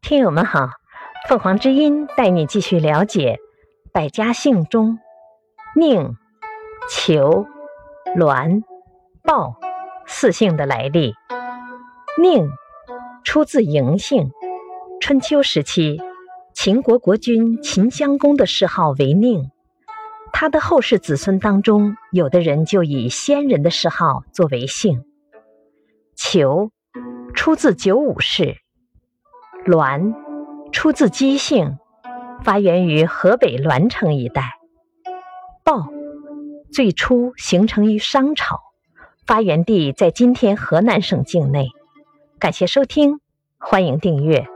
[0.00, 0.70] 听友们好，
[1.28, 3.38] 凤凰之音带你继续了解
[3.92, 4.98] 百家姓中
[5.76, 6.16] 宁、
[6.88, 7.46] 裘、
[8.16, 8.62] 栾、
[9.22, 9.56] 鲍
[10.06, 11.14] 四姓的来历。
[12.20, 12.50] 宁
[13.24, 14.30] 出自嬴姓，
[15.00, 16.00] 春秋时期
[16.54, 19.50] 秦国国君秦襄公的谥号为宁。
[20.32, 25.04] 他的后世子孙当中，有的人就以先人的谥号作为姓。
[26.14, 26.70] 裘
[27.34, 28.56] 出自九五氏，
[29.66, 30.14] 栾
[30.72, 31.78] 出自姬姓，
[32.42, 34.58] 发源于河北栾城一带。
[35.64, 35.88] 鲍
[36.72, 38.60] 最初形成于商朝，
[39.26, 41.68] 发源地在今天河南省境内。
[42.38, 43.20] 感谢收听，
[43.58, 44.46] 欢迎订阅。